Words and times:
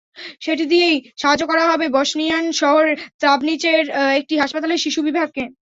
সেটি 0.41 0.63
দিয়েই 0.71 0.97
সাহায্য 1.17 1.43
করা 1.47 1.63
হবে 1.71 1.85
বসনিয়ান 1.97 2.45
শহর 2.61 2.85
ত্রাভনিচের 3.21 3.83
একটি 4.19 4.33
হাসপাতালের 4.37 4.83
শিশু 4.85 4.99
বিভাগকে। 5.07 5.43